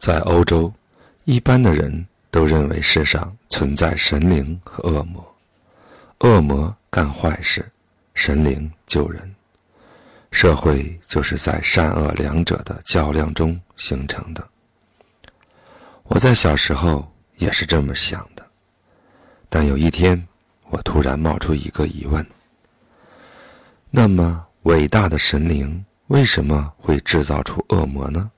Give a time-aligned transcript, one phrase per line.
[0.00, 0.72] 在欧洲，
[1.24, 5.36] 一般的人都认为世上存在神灵和恶魔，
[6.20, 7.70] 恶魔干坏事，
[8.14, 9.30] 神灵救人。
[10.30, 14.42] 社会就是在善恶两者的较量中形成的。
[16.04, 17.06] 我在小时候
[17.36, 18.42] 也是这么想的，
[19.50, 20.26] 但有一天，
[20.70, 22.26] 我突然冒出一个疑问：
[23.90, 28.30] 那么伟大的神灵为什么会制造出恶魔呢？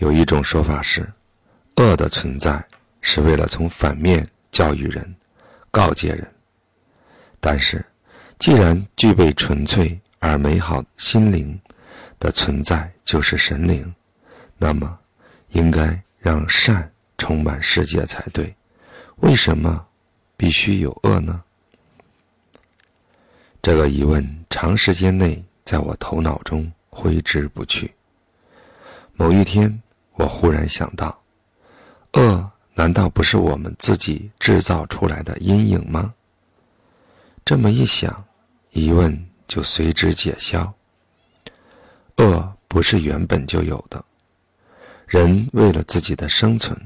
[0.00, 1.06] 有一种说法是，
[1.76, 2.64] 恶的存在
[3.02, 5.14] 是为了从反面教育人、
[5.70, 6.26] 告诫人。
[7.38, 7.84] 但是，
[8.38, 11.60] 既然具备纯粹而美好心灵
[12.18, 13.94] 的存在就是神灵，
[14.56, 14.98] 那么
[15.50, 18.54] 应该让善充满世界才对。
[19.16, 19.86] 为什么
[20.34, 21.42] 必须有恶呢？
[23.60, 27.92] 这个疑问长时间内在我头脑中挥之不去。
[29.12, 29.78] 某一天。
[30.20, 31.18] 我忽然想到，
[32.12, 36.12] 恶难道不是我们自己制造出来的阴影吗？
[37.42, 38.22] 这么一想，
[38.72, 40.70] 疑问就随之解消。
[42.18, 44.04] 恶不是原本就有的，
[45.06, 46.78] 人为了自己的生存，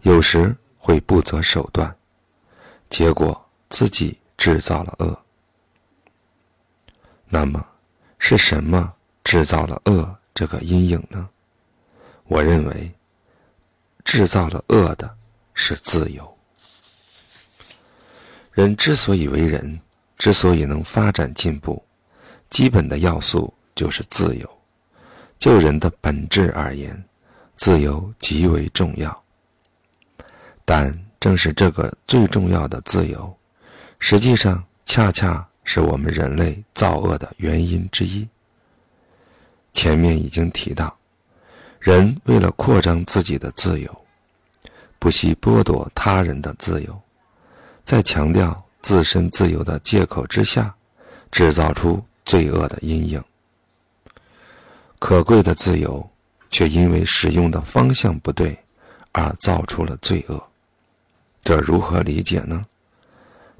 [0.00, 1.94] 有时会不择手段，
[2.88, 5.22] 结果自己制造了恶。
[7.28, 7.62] 那么，
[8.18, 8.90] 是什么
[9.22, 11.28] 制造了恶这个阴影呢？
[12.26, 12.90] 我认为，
[14.02, 15.14] 制造了恶的
[15.52, 16.36] 是自由。
[18.52, 19.78] 人之所以为人，
[20.16, 21.84] 之所以能发展进步，
[22.48, 24.58] 基本的要素就是自由。
[25.38, 27.04] 就人的本质而言，
[27.56, 29.22] 自由极为重要。
[30.64, 33.36] 但正是这个最重要的自由，
[33.98, 38.26] 实际上恰恰是我们人类造恶的原因之一。
[39.74, 40.96] 前面已经提到。
[41.84, 44.04] 人为了扩张自己的自由，
[44.98, 46.98] 不惜剥夺他人的自由，
[47.84, 50.74] 在强调自身自由的借口之下，
[51.30, 53.22] 制造出罪恶的阴影。
[54.98, 56.10] 可贵的自由，
[56.50, 58.58] 却因为使用的方向不对，
[59.12, 60.42] 而造出了罪恶。
[61.42, 62.64] 这如何理解呢？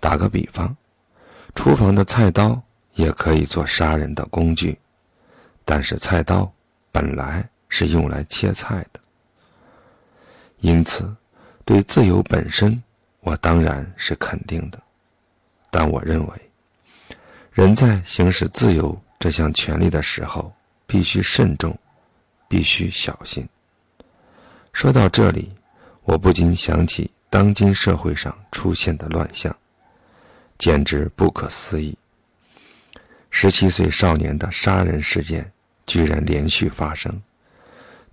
[0.00, 0.76] 打个比方，
[1.54, 2.60] 厨房的菜刀
[2.94, 4.76] 也可以做杀人的工具，
[5.64, 6.52] 但是菜刀
[6.90, 7.48] 本来。
[7.68, 9.00] 是用来切菜的，
[10.60, 11.14] 因此，
[11.64, 12.82] 对自由本身，
[13.20, 14.80] 我当然是肯定的。
[15.70, 16.50] 但我认为，
[17.52, 20.52] 人在行使自由这项权利的时候，
[20.86, 21.78] 必须慎重，
[22.48, 23.46] 必须小心。
[24.72, 25.52] 说到这里，
[26.04, 29.54] 我不禁想起当今社会上出现的乱象，
[30.56, 31.96] 简直不可思议。
[33.30, 35.52] 十七岁少年的杀人事件
[35.86, 37.20] 居然连续发生。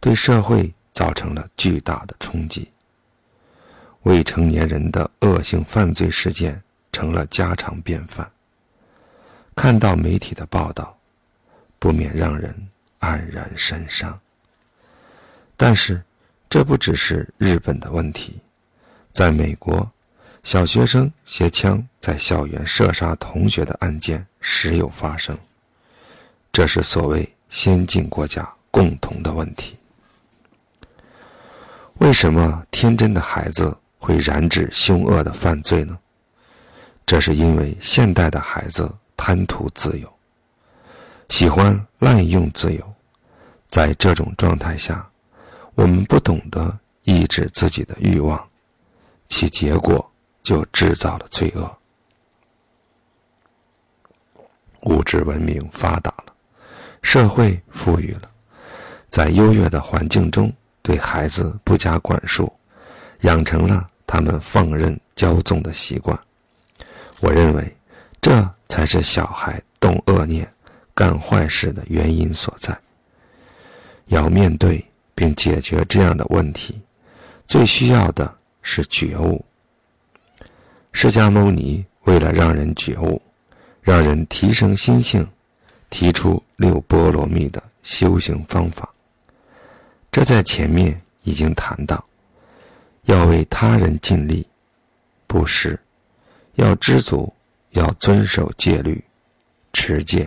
[0.05, 2.69] 对社会造成了巨大的冲击。
[4.03, 6.61] 未成年人的恶性犯罪事件
[6.91, 8.31] 成了家常便饭。
[9.55, 10.95] 看到媒体的报道，
[11.79, 12.55] 不免让人
[12.99, 14.15] 黯然神伤。
[15.57, 15.99] 但是，
[16.47, 18.39] 这不只是日本的问题，
[19.11, 19.91] 在美国，
[20.43, 25.35] 小学生携枪在校园射杀同学的案件时有发生。
[26.53, 29.75] 这是所谓先进国家共同的问题。
[31.99, 35.97] 为什么天真的孩子会染指凶恶的犯罪呢？
[37.05, 40.13] 这是因为现代的孩子贪图自由，
[41.29, 42.93] 喜欢滥用自由。
[43.69, 45.07] 在这种状态下，
[45.73, 48.45] 我们不懂得抑制自己的欲望，
[49.29, 50.05] 其结果
[50.43, 51.77] 就制造了罪恶。
[54.81, 56.35] 物质文明发达了，
[57.01, 58.29] 社会富裕了，
[59.09, 60.51] 在优越的环境中。
[60.85, 62.53] 对孩子不加管束，
[63.21, 66.17] 养成了他们放任骄纵的习惯。
[67.21, 67.75] 我认为，
[68.21, 70.47] 这才是小孩动恶念、
[70.93, 72.77] 干坏事的原因所在。
[74.09, 74.85] 要面对
[75.15, 76.79] 并解决这样的问题，
[77.47, 78.31] 最需要的
[78.61, 79.43] 是觉悟。
[80.91, 83.19] 释迦牟尼为了让人觉悟，
[83.81, 85.27] 让人提升心性，
[85.89, 88.87] 提出六波罗蜜的修行方法。
[90.15, 92.01] 这在前面已经谈到，
[93.03, 94.47] 要为他人尽力，
[95.27, 95.77] 布施，
[96.53, 97.33] 要知足，
[97.71, 99.03] 要遵守戒律，
[99.73, 100.25] 持戒，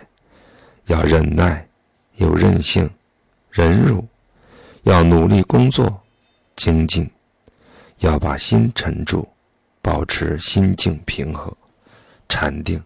[0.85, 1.67] 要忍耐，
[2.17, 2.87] 有韧性，
[3.49, 4.07] 忍辱，
[4.83, 5.99] 要努力工作，
[6.55, 7.09] 精进，
[7.97, 9.27] 要把心沉住，
[9.81, 11.51] 保持心境平和，
[12.27, 12.79] 禅定，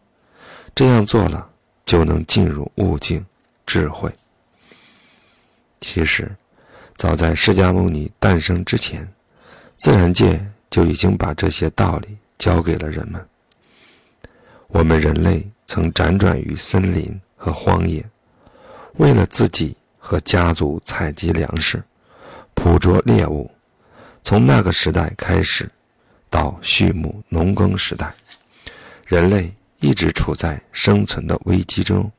[0.73, 1.49] 这样做了，
[1.83, 3.25] 就能进入悟境，
[3.65, 4.09] 智慧。
[5.81, 6.33] 其实。
[6.95, 9.07] 早在释迦牟尼诞生之前，
[9.75, 13.25] 自然界就已经把这些道理教给了人们。
[14.67, 18.03] 我们人类曾辗转于森林和荒野，
[18.95, 21.83] 为了自己和家族采集粮食、
[22.53, 23.49] 捕捉猎物。
[24.23, 25.69] 从那个时代开始，
[26.29, 28.13] 到畜牧农耕时代，
[29.05, 32.09] 人类一直处在生存的危机中，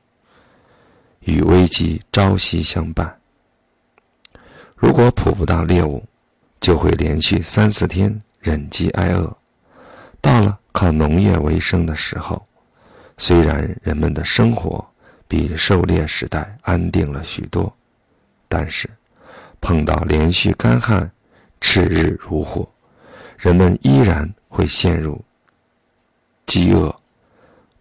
[1.20, 3.18] 与危机朝夕相伴。
[4.84, 6.04] 如果捕不到猎物，
[6.60, 9.34] 就会连续三四天忍饥挨饿。
[10.20, 12.46] 到了靠农业为生的时候，
[13.16, 14.86] 虽然人们的生活
[15.26, 17.74] 比狩猎时代安定了许多，
[18.46, 18.86] 但是
[19.58, 21.10] 碰到连续干旱。
[21.62, 22.68] 赤日如火，
[23.38, 25.18] 人们依然会陷入
[26.44, 26.94] 饥饿，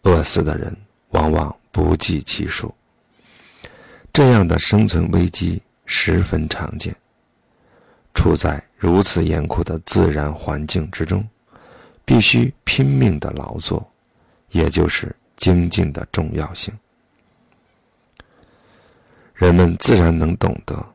[0.03, 0.73] 饿死的人
[1.09, 2.73] 往往不计其数。
[4.13, 6.95] 这样的生存危机十分常见。
[8.13, 11.27] 处在如此严酷的自然环境之中，
[12.05, 13.85] 必须拼命的劳作，
[14.51, 16.73] 也就是精进的重要性。
[19.33, 20.85] 人们自然能懂得，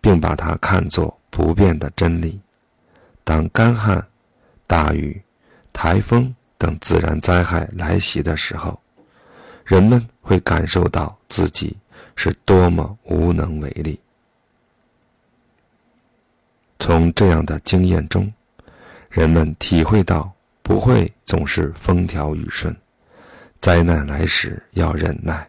[0.00, 1.16] 并把它看作。
[1.34, 2.38] 不变的真理：
[3.24, 4.06] 当干旱、
[4.66, 5.18] 大雨、
[5.72, 8.78] 台风等自然灾害来袭的时候，
[9.64, 11.74] 人们会感受到自己
[12.16, 13.98] 是多么无能为力。
[16.82, 18.30] 从这样的经验中，
[19.08, 20.28] 人们体会到
[20.64, 22.76] 不会总是风调雨顺，
[23.60, 25.48] 灾难来时要忍耐，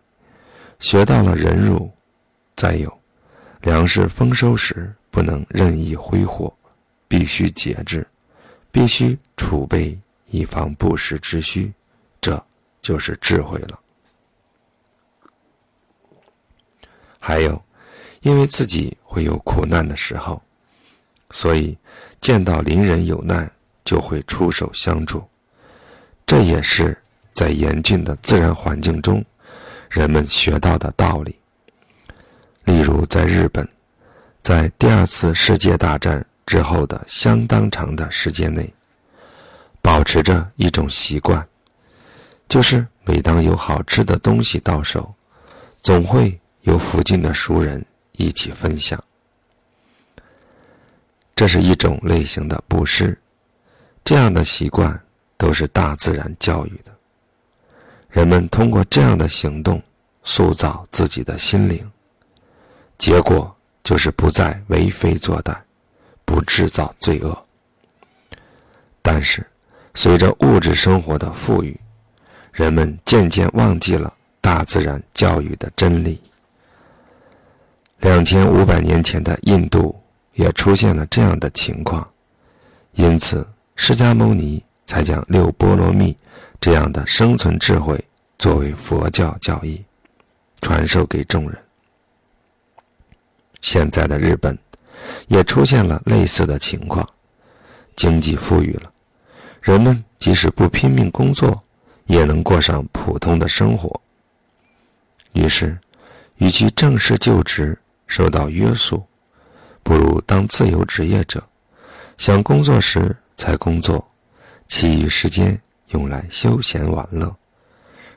[0.80, 1.92] 学到了忍辱。
[2.56, 3.00] 再有，
[3.62, 4.94] 粮食丰收时。
[5.10, 6.52] 不能任意挥霍，
[7.08, 8.08] 必须节制，
[8.72, 9.96] 必须储备
[10.26, 11.72] 以防不时之需，
[12.20, 12.44] 这
[12.82, 13.80] 就是智慧了。
[17.20, 17.64] 还有，
[18.22, 20.42] 因为自己会有苦难的时候，
[21.34, 21.78] 所以
[22.22, 23.52] 见到邻人有难
[23.84, 25.22] 就会出手相助。
[26.26, 26.98] 这也是
[27.34, 29.22] 在严峻的自然环境中，
[29.90, 31.36] 人们学到的道理。
[32.64, 33.68] 例如，在日本。
[34.42, 38.74] 在第二次世界大战之后的相当长的时间内，
[39.82, 41.48] 保持着一种习惯，
[42.50, 45.14] 就是每当有好吃的东西到手，
[45.82, 49.02] 总会有附近的熟人一起分享。
[51.36, 53.18] 这是一种类型的布施，
[54.04, 55.00] 这样的习惯
[55.38, 56.92] 都是大自然教育的。
[58.10, 59.82] 人们通过这样的行动
[60.24, 61.92] 塑造自己的心灵，
[62.98, 63.54] 结果。
[63.84, 65.58] 就是不再为非作歹，
[66.24, 67.46] 不制造罪恶。
[69.02, 69.46] 但是，
[69.94, 71.78] 随着物质生活的富裕，
[72.54, 76.18] 人们渐渐忘记了大自然教育的真理。
[78.00, 80.02] 两千五百年前的印度
[80.34, 82.08] 也出现了这样的情况，
[82.94, 86.16] 因此释迦牟尼才将六波罗蜜
[86.60, 88.04] 这样的生存智慧
[88.38, 89.84] 作为佛教教义，
[90.62, 91.58] 传授给众人。
[93.62, 94.58] 现在的日本，
[95.28, 97.08] 也出现了类似的情况，
[97.96, 98.92] 经济富裕了，
[99.62, 101.64] 人们即使不拼命工作，
[102.08, 104.02] 也能过上普通的生活。
[105.32, 105.78] 于是，
[106.38, 109.02] 与其正式就职受到约束，
[109.84, 111.44] 不如当自由职业者，
[112.18, 114.04] 想工作时才工作，
[114.68, 117.36] 其余时间用来休闲玩乐。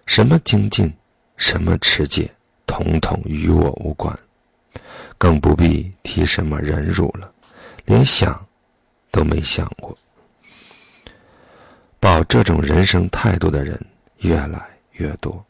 [0.07, 0.93] 什么精进，
[1.37, 2.33] 什么持戒，
[2.67, 4.17] 统统与我无关。
[5.19, 7.33] 更不必提什么忍辱了，
[7.87, 8.47] 连想
[9.11, 9.97] 都没想过。
[11.99, 13.85] 抱这种人生态度的人
[14.19, 15.45] 越来越多，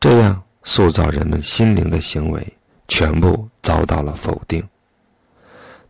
[0.00, 2.46] 这样塑造人们心灵的行为
[2.86, 4.66] 全部遭到了否定。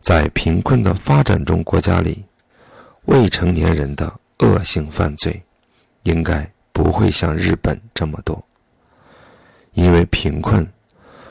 [0.01, 2.25] 在贫困的发展中国家里，
[3.05, 5.41] 未成年人的恶性犯罪
[6.03, 8.43] 应该不会像日本这么多，
[9.73, 10.67] 因为贫困，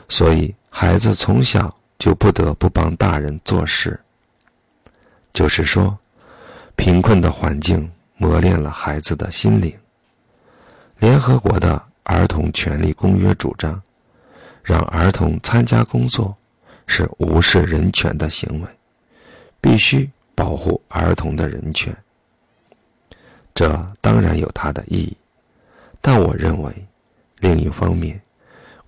[0.07, 0.53] 所以。
[0.71, 3.99] 孩子从小就不得不帮大人做事，
[5.33, 5.97] 就是说，
[6.75, 9.75] 贫困的环境磨练了孩子的心灵。
[10.99, 13.81] 联合国的儿童权利公约主张，
[14.63, 16.37] 让儿童参加工作
[16.89, 18.67] 是无视人权的行为，
[19.61, 21.95] 必须保护儿童的人权。
[23.53, 23.69] 这
[24.01, 25.15] 当然有它的意义，
[26.01, 26.73] 但我认为，
[27.37, 28.19] 另一方面，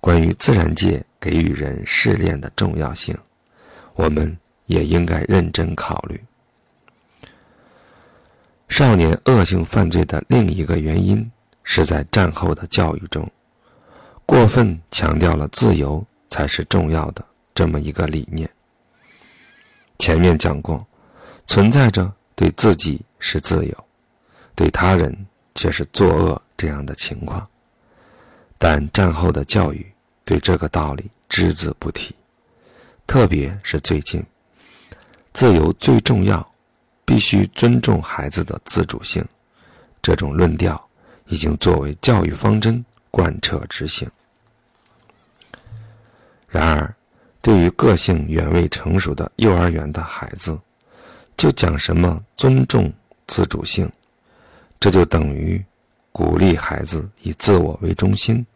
[0.00, 1.02] 关于自然界。
[1.22, 3.16] 给予人试炼的重要性，
[3.94, 6.20] 我们也应该认真考虑。
[8.68, 11.30] 少年恶性犯罪的另一个原因
[11.62, 13.30] 是在战后的教育中，
[14.26, 18.48] 过分强调了自由才是重要的这么一个理念。
[19.98, 20.84] 前面讲过，
[21.46, 23.84] 存在着对自己是自由，
[24.54, 25.14] 对他人
[25.54, 27.46] 却是作恶这样的情况。
[28.58, 29.92] 但战后的教育
[30.24, 32.14] 对这个道理只字不提，
[33.06, 34.24] 特别是最近，
[35.32, 36.48] 自由最重要，
[37.04, 39.24] 必须尊重孩子的自主性，
[40.00, 40.80] 这种论调
[41.26, 44.08] 已经作为教育方针贯彻执行。
[46.48, 46.94] 然而，
[47.42, 50.56] 对于个性远未成熟的幼儿园的孩子，
[51.36, 52.90] 就讲什么尊重
[53.26, 53.90] 自主性，
[54.78, 55.62] 这就等于
[56.12, 58.46] 鼓励孩子以自我为中心，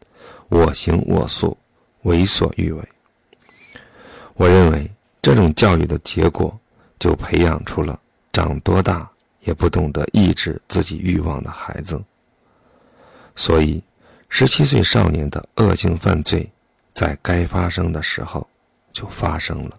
[0.50, 1.58] 我行我素，
[2.02, 2.88] 为所欲为。
[4.34, 4.88] 我认为
[5.20, 6.56] 这种教育的结果，
[7.00, 7.98] 就培养出了
[8.32, 12.00] 长多大也不懂得抑制自己欲望的孩子。
[13.34, 13.82] 所以，
[14.28, 16.48] 十七岁少年的恶性犯罪，
[16.94, 18.46] 在该发生的时候。
[18.96, 19.78] 就发生了。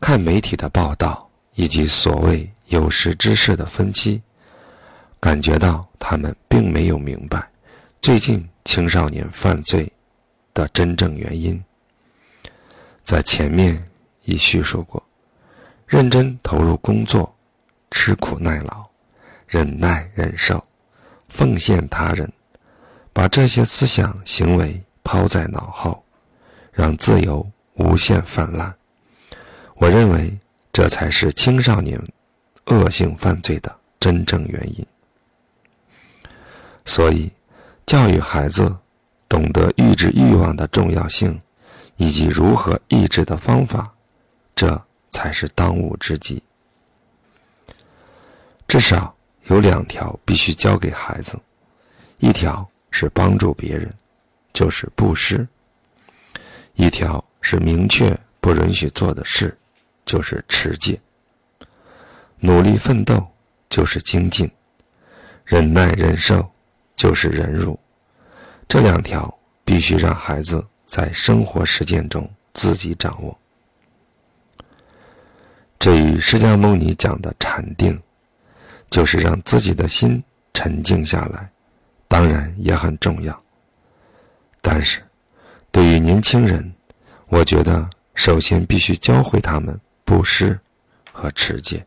[0.00, 4.22] 看媒体的报道以及所谓有识之士的分析，
[5.20, 7.46] 感觉到他们并没有明白
[8.00, 9.92] 最近青少年犯罪
[10.54, 11.62] 的真正原因。
[13.04, 13.86] 在前面
[14.24, 15.02] 已叙述过，
[15.86, 17.30] 认真投入工作、
[17.90, 18.88] 吃苦耐劳、
[19.46, 20.64] 忍耐忍受、
[21.28, 22.32] 奉献他人，
[23.12, 26.02] 把这些思想行为抛在脑后。
[26.76, 28.70] 让自由无限泛滥，
[29.76, 30.38] 我认为
[30.70, 31.98] 这才是青少年
[32.66, 34.86] 恶性犯罪的真正原因。
[36.84, 37.32] 所以，
[37.86, 38.76] 教育孩子
[39.26, 41.40] 懂得抑制欲望的重要性，
[41.96, 43.90] 以及如何抑制的方法，
[44.54, 46.42] 这才是当务之急。
[48.68, 49.16] 至少
[49.46, 51.40] 有两条必须教给孩子：
[52.18, 53.94] 一条是帮助别人，
[54.52, 55.48] 就是布施。
[56.76, 59.56] 一条是明确不允许做的事，
[60.04, 60.98] 就是持戒；
[62.38, 63.26] 努力奋斗
[63.70, 64.46] 就是精进；
[65.42, 66.46] 忍耐忍受
[66.94, 67.78] 就是忍辱。
[68.68, 73.36] 这两条必须让孩子在生活实践中自己掌握。
[75.78, 77.98] 这与释迦牟尼讲的禅定，
[78.90, 81.50] 就是让自己的心沉静下来，
[82.06, 83.42] 当然也很重要。
[84.60, 85.02] 但是。
[85.76, 86.72] 对于年轻人，
[87.28, 90.58] 我觉得首先必须教会他们布施
[91.12, 91.84] 和持戒。